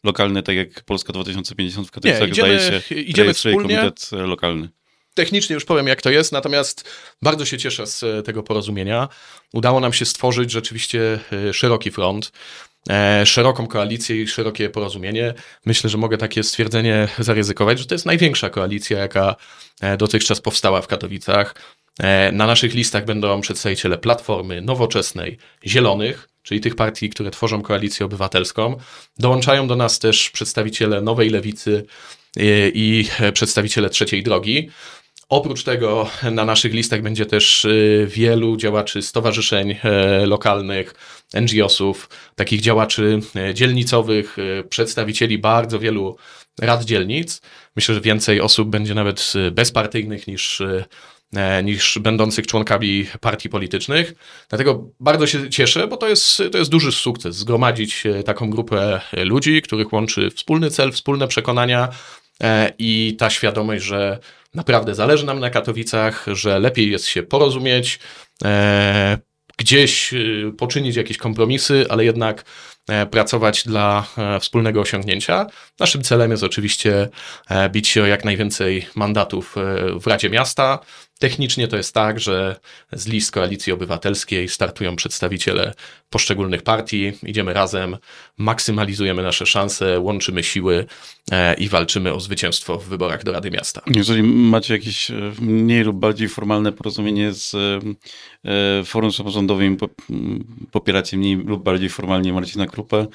lokalny, 0.05 0.43
tak 0.43 0.57
jak 0.57 0.83
Polska 0.83 1.13
2050 1.13 1.89
w 1.89 1.91
Katowicach, 1.91 2.35
zdaje 2.35 2.61
się, 2.61 2.95
idziemy 2.95 3.35
wspólnie. 3.35 3.77
komitet 3.77 4.11
e, 4.13 4.17
lokalny. 4.17 4.69
Technicznie 5.15 5.55
już 5.55 5.65
powiem, 5.65 5.87
jak 5.87 6.03
to 6.03 6.11
jest, 6.11 6.33
natomiast 6.33 6.91
bardzo 7.23 7.45
się 7.45 7.59
cieszę 7.59 7.87
z 7.87 8.03
e, 8.03 8.23
tego 8.23 8.43
porozumienia. 8.43 9.09
Udało 9.53 9.81
nam 9.81 9.93
się 9.93 10.05
stworzyć 10.05 10.51
rzeczywiście 10.51 11.19
szeroki 11.53 11.91
front, 11.91 12.33
szeroką 13.25 13.67
koalicję 13.67 14.23
i 14.23 14.29
szerokie 14.29 14.71
porozumienie. 14.71 15.35
Myślę, 15.67 15.91
że 15.91 15.99
mogę 15.99 16.19
takie 16.19 16.43
stwierdzenie 16.43 17.09
zaryzykować, 17.19 17.79
że 17.79 17.87
to 17.87 17.95
jest 17.95 18.07
największa 18.07 18.51
koalicja, 18.51 18.99
jaka 18.99 19.37
dotychczas 19.99 20.41
powstała 20.41 20.83
w 20.83 20.87
Katowicach. 20.87 21.55
E, 21.99 22.33
na 22.33 22.47
naszych 22.47 22.75
listach 22.75 23.05
będą 23.05 23.41
przedstawiciele 23.41 23.99
Platformy, 23.99 24.63
Nowoczesnej, 24.63 25.39
Zielonych, 25.67 26.29
czyli 26.43 26.61
tych 26.61 26.77
partii, 26.77 27.11
które 27.11 27.31
tworzą 27.31 27.63
koalicję 27.63 28.07
obywatelską. 28.07 28.77
Dołączają 29.19 29.69
do 29.69 29.77
nas 29.77 29.99
też 29.99 30.31
przedstawiciele 30.31 31.01
Nowej 31.01 31.31
Lewicy 31.31 31.87
e, 32.37 32.43
i 32.69 33.09
przedstawiciele 33.33 33.91
Trzeciej 33.91 34.23
Drogi. 34.23 34.71
Oprócz 35.29 35.65
tego 35.65 36.11
na 36.33 36.45
naszych 36.45 36.73
listach 36.73 37.03
będzie 37.03 37.27
też 37.27 37.65
e, 37.65 37.69
wielu 38.07 38.57
działaczy 38.57 39.03
stowarzyszeń 39.03 39.77
lokalnych, 40.27 40.95
NGO-sów, 41.35 42.09
takich 42.37 42.61
działaczy 42.61 43.21
dzielnicowych, 43.55 44.37
przedstawicieli 44.69 45.39
bardzo 45.39 45.79
wielu 45.79 46.17
rad 46.61 46.85
dzielnic. 46.85 47.41
Myślę, 47.77 47.95
że 47.95 48.01
więcej 48.01 48.41
osób 48.41 48.69
będzie 48.69 48.95
nawet 48.95 49.33
bezpartyjnych 49.53 50.27
niż 50.27 50.63
E, 51.37 51.63
niż 51.63 51.99
będących 51.99 52.47
członkami 52.47 53.07
partii 53.21 53.49
politycznych. 53.49 54.15
Dlatego 54.49 54.91
bardzo 55.01 55.27
się 55.27 55.51
cieszę, 55.51 55.87
bo 55.87 55.97
to 55.97 56.09
jest, 56.09 56.43
to 56.53 56.59
jest 56.59 56.71
duży 56.71 56.93
sukces 56.93 57.37
zgromadzić 57.37 58.07
e, 58.07 58.23
taką 58.23 58.51
grupę 58.51 59.01
ludzi, 59.13 59.63
których 59.63 59.93
łączy 59.93 60.31
wspólny 60.31 60.71
cel, 60.71 60.93
wspólne 60.93 61.29
przekonania 61.29 61.89
e, 61.89 61.93
i 62.79 63.17
ta 63.19 63.31
świadomość, 63.31 63.85
że 63.85 64.19
naprawdę 64.55 64.95
zależy 64.95 65.27
nam 65.27 65.41
na 65.41 65.51
Katowicach, 65.51 66.27
że 66.33 66.59
lepiej 66.59 66.91
jest 66.91 67.07
się 67.07 67.23
porozumieć, 67.23 67.99
gdzieś 69.59 70.15
poczynić 70.59 70.97
jakieś 70.97 71.17
kompromisy, 71.17 71.87
ale 71.89 72.05
jednak 72.05 72.45
pracować 73.11 73.65
dla 73.65 74.07
wspólnego 74.41 74.81
osiągnięcia. 74.81 75.47
Naszym 75.81 76.03
celem 76.03 76.31
jest 76.31 76.43
oczywiście 76.43 77.09
bić 77.71 77.89
się 77.89 78.03
o 78.03 78.07
jak 78.07 78.25
najwięcej 78.25 78.87
mandatów 78.95 79.55
w 80.01 80.07
Radzie 80.07 80.31
Miasta. 80.31 80.79
Technicznie 81.19 81.69
to 81.69 81.77
jest 81.77 81.95
tak, 81.95 82.21
że 82.21 82.57
z 82.93 83.07
list 83.07 83.33
koalicji 83.33 83.73
obywatelskiej 83.73 84.49
startują 84.49 84.97
przedstawiciele 84.97 85.75
poszczególnych 86.11 86.63
partii, 86.63 87.13
idziemy 87.23 87.53
razem, 87.53 87.97
maksymalizujemy 88.39 89.23
nasze 89.23 89.47
szanse, 89.47 90.01
łączymy 90.01 90.43
siły 90.43 90.87
e, 91.31 91.55
i 91.55 91.69
walczymy 91.69 92.15
o 92.15 92.21
zwycięstwo 92.21 92.79
w 92.79 92.85
wyborach 92.85 93.25
do 93.25 93.33
Rady 93.33 93.51
Miasta. 93.51 93.83
Jeżeli 93.87 94.23
macie 94.23 94.75
jakieś 94.75 95.11
e, 95.11 95.15
mniej 95.41 95.85
lub 95.85 95.97
bardziej 95.97 96.29
formalne 96.29 96.73
porozumienie 96.73 97.33
z 97.33 97.55
e, 97.55 98.85
forum 98.85 99.13
samorządowym, 99.13 99.77
popieracie 100.71 101.17
mniej 101.17 101.37
lub 101.37 101.63
bardziej 101.63 101.89
formalnie 101.89 102.33
Marcina 102.33 102.67
Krupę, 102.79 103.07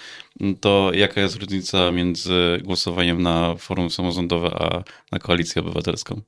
to 0.61 0.91
jaka 0.93 1.21
jest 1.21 1.35
różnica 1.35 1.91
między 1.91 2.61
głosowaniem 2.63 3.21
na 3.21 3.55
forum 3.55 3.89
samorządowe 3.89 4.47
a 4.59 4.83
na 5.11 5.19
koalicję 5.19 5.61
obywatelską? 5.61 6.21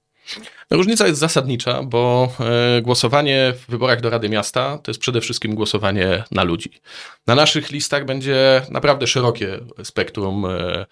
Różnica 0.70 1.08
jest 1.08 1.20
zasadnicza, 1.20 1.84
bo 1.84 2.32
e, 2.39 2.82
głosowanie 2.82 3.54
w 3.58 3.72
wyborach 3.72 4.01
do 4.01 4.10
Rady 4.10 4.30
Miasta 4.30 4.77
to 4.77 4.92
jest 4.92 5.01
przede 5.01 5.22
wszystkim 5.22 5.56
głosowanie 5.56 6.24
na 6.32 6.44
ludzi. 6.44 6.72
Na 7.27 7.36
naszych 7.36 7.72
listach 7.72 8.06
będzie 8.06 8.62
naprawdę 8.70 9.08
szerokie 9.08 9.60
spektrum, 9.84 10.46
e, 10.46 10.86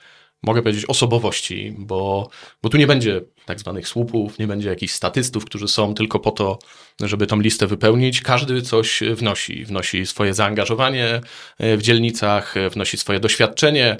mogę 0.44 0.62
powiedzieć, 0.62 0.86
osobowości, 0.86 1.76
bo, 1.78 2.30
bo 2.62 2.70
tu 2.70 2.78
nie 2.78 2.88
będzie 2.88 3.22
tak 3.46 3.60
zwanych 3.60 3.88
słupów, 3.88 4.40
nie 4.40 4.48
będzie 4.48 4.70
jakichś 4.70 4.94
statystów, 4.94 5.46
którzy 5.46 5.68
są 5.68 5.94
tylko 5.94 6.20
po 6.20 6.32
to, 6.32 6.60
żeby 7.00 7.28
tą 7.28 7.40
listę 7.40 7.68
wypełnić. 7.68 8.22
Każdy 8.22 8.62
coś 8.62 9.04
wnosi. 9.14 9.66
Wnosi 9.66 10.06
swoje 10.06 10.34
zaangażowanie 10.34 11.22
e, 11.58 11.78
w 11.78 11.82
dzielnicach, 11.82 12.56
wnosi 12.72 12.98
swoje 12.98 13.20
doświadczenie, 13.20 13.98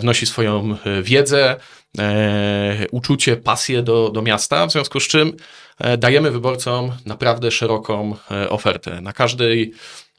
wnosi 0.00 0.26
swoją 0.26 0.76
wiedzę 1.02 1.56
e, 1.98 2.86
uczucie, 2.90 3.36
pasję 3.36 3.82
do, 3.82 4.10
do 4.10 4.22
miasta, 4.22 4.66
w 4.66 4.72
związku 4.72 5.00
z 5.00 5.08
czym 5.08 5.32
e, 5.78 5.98
dajemy 5.98 6.30
wyborcom 6.30 6.92
naprawdę 7.06 7.50
szeroką 7.50 8.16
e, 8.30 8.50
ofertę. 8.50 9.00
Na 9.00 9.12
każdej 9.12 9.72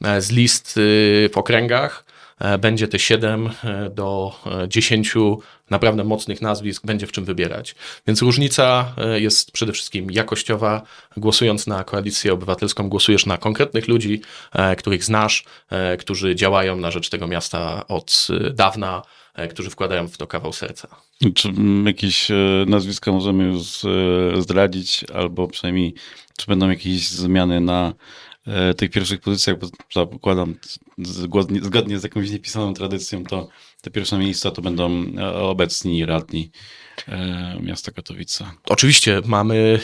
e, 0.04 0.22
z 0.22 0.32
list 0.32 0.78
y, 0.78 1.30
w 1.34 1.38
okręgach 1.38 2.06
e, 2.06 2.17
będzie 2.60 2.88
te 2.88 3.00
7 3.00 3.50
do 3.92 4.36
10 4.68 5.14
naprawdę 5.70 6.04
mocnych 6.04 6.42
nazwisk, 6.42 6.86
będzie 6.86 7.08
w 7.08 7.12
czym 7.12 7.26
wybierać. 7.26 7.76
Więc 8.08 8.22
różnica 8.22 8.96
jest 9.16 9.52
przede 9.52 9.74
wszystkim 9.74 10.12
jakościowa. 10.12 10.82
Głosując 11.18 11.68
na 11.68 11.84
koalicję 11.84 12.34
obywatelską, 12.34 12.90
głosujesz 12.90 13.26
na 13.26 13.38
konkretnych 13.38 13.88
ludzi, 13.88 14.22
których 14.78 15.04
znasz, 15.04 15.44
którzy 16.00 16.36
działają 16.36 16.76
na 16.76 16.92
rzecz 16.92 17.10
tego 17.10 17.28
miasta 17.28 17.88
od 17.88 18.28
dawna, 18.54 19.02
E, 19.38 19.48
którzy 19.48 19.70
wkładają 19.70 20.08
w 20.08 20.18
to 20.18 20.28
kawał 20.28 20.54
serca. 20.54 20.88
Czy 21.36 21.54
jakieś 21.86 22.32
e, 22.32 22.36
nazwiska 22.68 23.12
możemy 23.12 23.44
już 23.44 23.86
e, 23.86 24.42
zdradzić, 24.42 25.06
albo 25.14 25.48
przynajmniej 25.48 25.94
czy 26.38 26.46
będą 26.48 26.70
jakieś 26.70 27.10
zmiany 27.10 27.62
na 27.62 27.94
tych 28.78 28.92
pierwszych 28.92 29.22
pozycjach, 29.22 29.58
bo 29.60 29.68
zakładam, 29.96 30.56
zgodnie, 30.98 31.62
zgodnie 31.62 32.00
z 32.00 32.04
jakąś 32.04 32.30
niepisaną 32.30 32.74
tradycją, 32.74 33.24
to 33.24 33.48
te 33.82 33.92
pierwsze 33.92 34.18
miejsca 34.18 34.52
to 34.52 34.62
będą 34.62 35.06
obecni 35.34 36.06
radni 36.06 36.52
miasta 37.62 37.92
Katowice. 37.92 38.46
Oczywiście 38.70 39.22
mamy, 39.26 39.80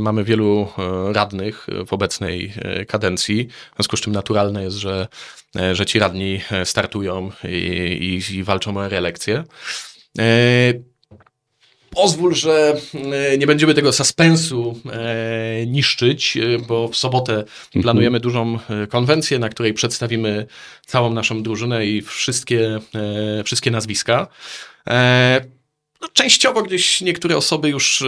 mamy 0.00 0.24
wielu 0.24 0.68
radnych 1.12 1.66
w 1.86 1.92
obecnej 1.92 2.52
kadencji, 2.88 3.48
w 3.72 3.76
związku 3.76 3.96
z 3.96 4.00
czym 4.00 4.12
naturalne 4.12 4.62
jest, 4.62 4.76
że 4.76 5.08
E, 5.56 5.74
że 5.74 5.86
ci 5.86 5.98
radni 5.98 6.40
e, 6.50 6.64
startują 6.64 7.30
i, 7.44 8.22
i, 8.30 8.36
i 8.36 8.44
walczą 8.44 8.76
o 8.76 8.88
reelekcję. 8.88 9.44
E, 11.94 12.02
pozwól, 12.02 12.34
że 12.34 12.76
nie 13.38 13.46
będziemy 13.46 13.74
tego 13.74 13.92
suspensu 13.92 14.80
niszczyć, 15.66 16.38
bo 16.68 16.88
w 16.88 16.96
sobotę 16.96 17.32
mhm. 17.32 17.82
planujemy 17.82 18.20
dużą 18.20 18.58
konwencję, 18.88 19.38
na 19.38 19.48
której 19.48 19.74
przedstawimy 19.74 20.46
całą 20.86 21.12
naszą 21.12 21.42
drużynę 21.42 21.86
i 21.86 22.02
wszystkie, 22.02 22.80
wszystkie 23.44 23.70
nazwiska. 23.70 24.28
no, 26.04 26.10
częściowo 26.12 26.62
gdzieś 26.62 27.00
niektóre 27.00 27.36
osoby 27.36 27.68
już 27.68 28.02
e, 28.02 28.06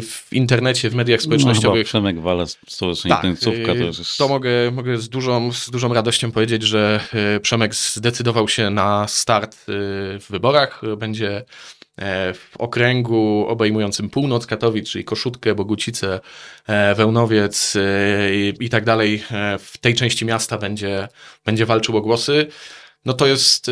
w 0.00 0.32
internecie, 0.32 0.90
w 0.90 0.94
mediach 0.94 1.20
No, 1.20 1.24
społecznościowych. 1.24 1.78
chyba 1.78 1.88
Przemek 1.88 2.20
Wala, 2.20 2.44
stołecznik 2.68 3.14
tak, 3.14 3.22
tańcówka, 3.22 3.74
to 3.74 3.80
e, 3.80 3.84
jest... 3.84 4.18
to 4.18 4.28
mogę, 4.28 4.70
mogę 4.70 4.98
z, 4.98 5.08
dużą, 5.08 5.52
z 5.52 5.70
dużą 5.70 5.94
radością 5.94 6.32
powiedzieć, 6.32 6.62
że 6.62 7.00
e, 7.12 7.40
Przemek 7.40 7.74
zdecydował 7.74 8.48
się 8.48 8.70
na 8.70 9.08
start 9.08 9.54
e, 9.54 9.64
w 10.18 10.26
wyborach. 10.30 10.80
Będzie 10.96 11.36
e, 11.36 11.44
w 12.34 12.56
okręgu 12.58 13.46
obejmującym 13.48 14.10
północ 14.10 14.46
Katowic, 14.46 14.90
czyli 14.90 15.04
Koszutkę, 15.04 15.54
Bogucice, 15.54 16.20
e, 16.66 16.94
Wełnowiec 16.94 17.76
e, 17.76 18.34
i, 18.60 18.68
tak 18.68 18.84
dalej. 18.84 19.22
E, 19.30 19.58
W 19.58 19.78
tej 19.78 19.94
części 19.94 20.24
miasta 20.24 20.58
będzie, 20.58 21.08
będzie 21.44 21.66
walczył 21.66 21.96
o 21.96 22.00
głosy. 22.00 22.46
No 23.04 23.12
to 23.14 23.26
jest, 23.26 23.66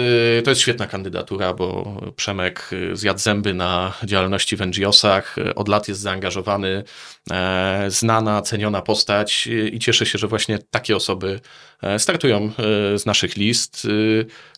to 0.44 0.50
jest 0.50 0.60
świetna 0.60 0.86
kandydatura, 0.86 1.54
bo 1.54 2.00
Przemek 2.16 2.70
zjadł 2.92 3.20
zęby 3.20 3.54
na 3.54 3.92
działalności 4.04 4.56
w 4.56 4.60
NGO-sach, 4.60 5.36
od 5.54 5.68
lat 5.68 5.88
jest 5.88 6.00
zaangażowany, 6.00 6.84
e, 7.30 7.84
znana, 7.88 8.42
ceniona 8.42 8.82
postać 8.82 9.48
i 9.72 9.78
cieszę 9.78 10.06
się, 10.06 10.18
że 10.18 10.28
właśnie 10.28 10.58
takie 10.58 10.96
osoby 10.96 11.40
e, 11.82 11.98
startują 11.98 12.52
z 12.96 13.06
naszych 13.06 13.36
list, 13.36 13.86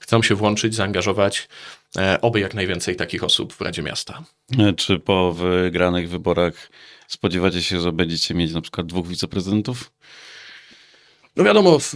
chcą 0.01 0.23
się 0.23 0.35
włączyć, 0.35 0.75
zaangażować, 0.75 1.39
e, 1.39 1.78
oby 2.23 2.41
jak 2.41 2.55
najwięcej 2.55 2.97
takich 2.97 3.25
osób 3.25 3.53
w 3.53 3.61
Radzie 3.61 3.83
Miasta. 3.83 4.25
E, 4.59 4.73
Czy 4.73 4.99
po 4.99 5.33
wygranych 5.33 6.09
wyborach 6.09 6.71
spodziewacie 7.09 7.63
się, 7.63 7.81
że 7.81 7.93
będziecie 7.93 8.35
mieć 8.35 8.53
na 8.53 8.61
przykład 8.61 8.87
dwóch 8.87 9.09
wiceprezydentów? 9.09 9.93
No 11.37 11.45
wiadomo, 11.45 11.79
w, 11.79 11.95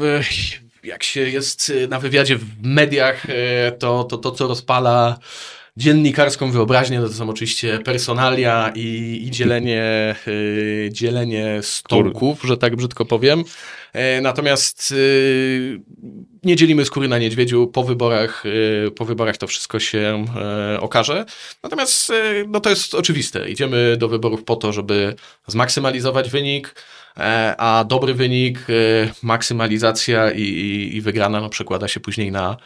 jak 0.85 1.03
się 1.03 1.21
jest 1.21 1.73
na 1.89 2.01
wywiadzie 2.01 2.37
w 2.37 2.63
mediach, 2.63 3.27
e, 3.31 3.73
to 3.73 4.05
to, 4.05 4.19
to 4.19 4.33
co 4.33 4.49
rozpala 4.49 5.19
dziennikarską 5.77 6.51
wyobraźnię, 6.51 7.01
no 7.01 7.09
to 7.09 7.15
są 7.15 7.31
oczywiście 7.31 7.79
personalia 7.79 8.73
i, 8.75 9.21
i 9.27 9.31
dzielenie, 9.31 9.83
e, 10.87 10.91
dzielenie 10.91 11.59
stołków, 11.63 12.43
że 12.43 12.57
tak 12.57 12.77
brzydko 12.77 13.05
powiem. 13.05 13.45
E, 13.93 14.21
Natomiast 14.21 14.93
e, 14.93 14.97
nie 16.43 16.57
dzielimy 16.57 16.85
skóry 16.85 17.09
na 17.09 17.19
niedźwiedziu. 17.19 17.67
Po 17.67 17.85
wyborach, 17.85 18.45
e, 18.87 18.91
po 18.91 19.05
wyborach 19.05 19.37
to 19.37 19.47
wszystko 19.47 19.81
się 19.81 20.25
e, 20.37 20.81
okaże. 20.81 21.25
Natomiast 21.63 22.11
e, 22.11 22.15
no 22.49 22.61
to 22.61 22.71
jest 22.71 22.95
oczywiste. 22.95 23.51
Idziemy 23.51 23.97
do 23.97 24.09
wyborów 24.09 24.45
po 24.45 24.57
to, 24.57 24.73
żeby 24.73 25.15
zmaksymalizować 25.47 26.31
wynik, 26.31 26.75
e, 27.17 27.55
a 27.59 27.85
dobry 27.85 28.15
wynik, 28.15 28.59
e, 28.59 28.73
maksymalizacja 29.23 30.31
i, 30.31 30.43
i, 30.43 30.97
i 30.97 31.01
wygrana 31.01 31.41
no, 31.41 31.49
przekłada 31.49 31.89
się 31.89 32.01
później 32.01 32.33
na 32.33 32.57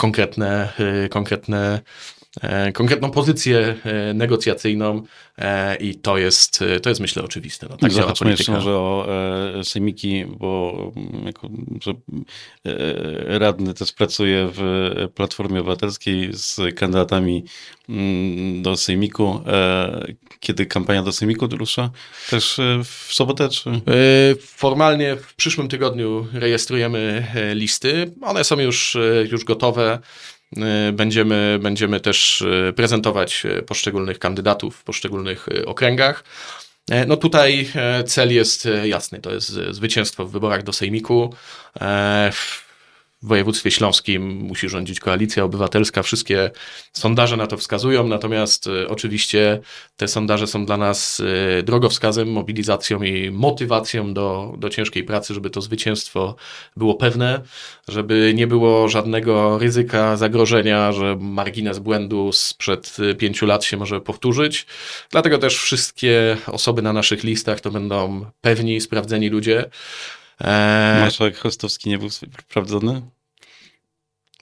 konkretne, 0.00 0.72
e, 0.80 1.08
konkretne, 1.12 1.82
konkretną 2.74 3.10
pozycję 3.10 3.76
e, 3.84 4.14
negocjacyjną 4.14 5.02
e, 5.38 5.76
i 5.76 5.94
to 5.94 6.18
jest, 6.18 6.62
e, 6.62 6.80
to 6.80 6.88
jest 6.88 7.00
myślę 7.00 7.22
oczywiste. 7.22 7.66
No, 7.70 7.76
tak 7.76 7.92
Zahaczmy 7.92 8.30
jeszcze 8.30 8.52
może 8.52 8.70
o 8.70 9.06
e, 9.58 9.64
sejmiki, 9.64 10.24
bo 10.38 10.92
mm, 10.96 11.26
jako, 11.26 11.48
że 11.82 11.90
e, 11.90 13.38
radny 13.38 13.74
też 13.74 13.92
pracuje 13.92 14.48
w 14.52 14.62
Platformie 15.14 15.60
Obywatelskiej 15.60 16.28
z 16.32 16.74
kandydatami 16.76 17.44
mm, 17.88 18.62
do 18.62 18.76
sejmiku. 18.76 19.40
E, 19.46 20.06
kiedy 20.40 20.66
kampania 20.66 21.02
do 21.02 21.12
sejmiku 21.12 21.46
rusza? 21.46 21.90
Też 22.30 22.58
e, 22.58 22.80
w 22.84 23.14
sobotę, 23.14 23.48
czy? 23.48 23.70
E, 23.70 23.80
Formalnie 24.40 25.16
w 25.16 25.34
przyszłym 25.34 25.68
tygodniu 25.68 26.26
rejestrujemy 26.32 27.26
e, 27.34 27.54
listy. 27.54 28.12
One 28.22 28.44
są 28.44 28.60
już, 28.60 28.96
e, 28.96 29.26
już 29.30 29.44
gotowe. 29.44 29.98
E, 30.56 30.92
Będziemy, 30.92 31.58
będziemy 31.62 32.00
też 32.00 32.42
e, 32.42 32.72
prezentować 32.72 33.46
e, 33.46 33.62
poszczególnych 33.62 34.18
kandydatów 34.18 34.76
w 34.76 34.84
poszczególnych 34.84 35.46
okręgach. 35.66 36.24
No 37.06 37.16
tutaj 37.16 37.68
cel 38.06 38.34
jest 38.34 38.68
jasny, 38.84 39.20
to 39.20 39.32
jest 39.32 39.48
zwycięstwo 39.48 40.26
w 40.26 40.30
wyborach 40.30 40.62
do 40.62 40.72
Sejmiku. 40.72 41.34
W 43.22 43.26
województwie 43.26 43.70
śląskim 43.70 44.22
musi 44.36 44.68
rządzić 44.68 45.00
koalicja 45.00 45.44
obywatelska. 45.44 46.02
Wszystkie 46.02 46.50
sondaże 46.92 47.36
na 47.36 47.46
to 47.46 47.56
wskazują, 47.56 48.08
natomiast 48.08 48.66
e, 48.66 48.88
oczywiście 48.88 49.60
te 49.96 50.08
sondaże 50.08 50.46
są 50.46 50.66
dla 50.66 50.76
nas 50.76 51.22
e, 51.58 51.62
drogowskazem, 51.62 52.32
mobilizacją 52.32 53.02
i 53.02 53.30
motywacją 53.30 54.14
do, 54.14 54.54
do 54.58 54.68
ciężkiej 54.68 55.04
pracy, 55.04 55.34
żeby 55.34 55.50
to 55.50 55.60
zwycięstwo 55.60 56.36
było 56.76 56.94
pewne, 56.94 57.40
żeby 57.88 58.32
nie 58.34 58.46
było 58.46 58.88
żadnego 58.88 59.58
ryzyka, 59.58 60.16
zagrożenia, 60.16 60.92
że 60.92 61.16
margines 61.20 61.78
błędu 61.78 62.32
sprzed 62.32 62.96
e, 63.10 63.14
pięciu 63.14 63.46
lat 63.46 63.64
się 63.64 63.76
może 63.76 64.00
powtórzyć. 64.00 64.66
Dlatego 65.10 65.38
też 65.38 65.56
wszystkie 65.56 66.36
osoby 66.46 66.82
na 66.82 66.92
naszych 66.92 67.24
listach 67.24 67.60
to 67.60 67.70
będą 67.70 68.26
pewni, 68.40 68.80
sprawdzeni 68.80 69.28
ludzie. 69.28 69.70
E, 70.40 71.00
Marszałek 71.00 71.36
Chostowski 71.36 71.88
nie 71.88 71.98
był 71.98 72.10
sprawdzony? 72.10 73.02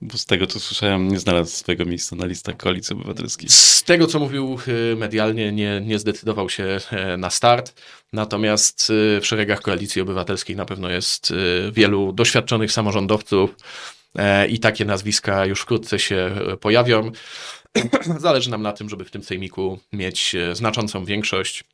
Bo 0.03 0.19
z 0.19 0.27
tego, 0.27 0.47
co 0.47 0.61
słyszałem, 0.61 1.09
nie 1.09 1.19
znalazł 1.19 1.57
swojego 1.57 1.85
miejsca 1.85 2.17
na 2.17 2.27
listach 2.27 2.57
Koalicji 2.57 2.97
Obywatelskiej. 2.97 3.49
Z 3.49 3.83
tego, 3.83 4.07
co 4.07 4.19
mówił 4.19 4.59
y, 4.69 4.97
medialnie, 4.97 5.53
nie, 5.53 5.81
nie 5.81 5.99
zdecydował 5.99 6.51
się 6.51 6.79
e, 6.91 7.17
na 7.17 7.31
start. 7.31 7.83
Natomiast 8.13 8.91
y, 8.91 9.21
w 9.21 9.27
szeregach 9.27 9.61
Koalicji 9.61 10.03
Obywatelskiej 10.03 10.57
na 10.57 10.65
pewno 10.65 10.91
jest 10.91 11.31
y, 11.31 11.71
wielu 11.73 12.13
doświadczonych 12.13 12.73
samorządowców 12.73 13.57
e, 14.19 14.49
i 14.49 14.59
takie 14.59 14.85
nazwiska 14.85 15.47
już 15.47 15.61
wkrótce 15.61 15.99
się 15.99 16.17
e, 16.53 16.57
pojawią. 16.57 17.13
Zależy 18.19 18.51
nam 18.51 18.63
na 18.63 18.73
tym, 18.73 18.89
żeby 18.89 19.05
w 19.05 19.11
tym 19.11 19.23
sejmiku 19.23 19.79
mieć 19.93 20.37
znaczącą 20.53 21.05
większość 21.05 21.65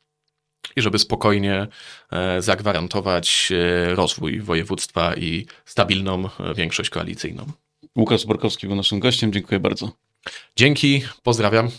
i 0.75 0.81
żeby 0.81 0.99
spokojnie 0.99 1.67
e, 2.11 2.41
zagwarantować 2.41 3.51
e, 3.51 3.95
rozwój 3.95 4.39
województwa 4.39 5.15
i 5.15 5.45
stabilną 5.65 6.29
e, 6.39 6.53
większość 6.53 6.89
koalicyjną. 6.89 7.45
Łukasz 7.97 8.25
Borkowski 8.25 8.67
był 8.67 8.75
naszym 8.75 8.99
gościem. 8.99 9.33
Dziękuję 9.33 9.59
bardzo. 9.59 9.91
Dzięki, 10.55 11.03
pozdrawiam. 11.23 11.69